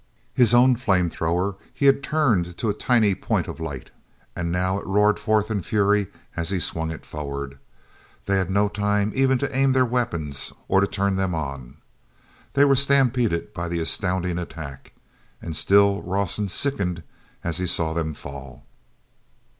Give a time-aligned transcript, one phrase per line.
[0.33, 3.91] His own flame thrower he had turned to a tiny point of light;
[4.35, 7.59] now it roared forth in fury as he swung it forward.
[8.25, 11.77] They had no time even to aim their weapons or to turn them on.
[12.53, 14.93] They were stampeded by the astounding attack.
[15.39, 17.03] And still Rawson sickened
[17.43, 18.65] as he saw them fall.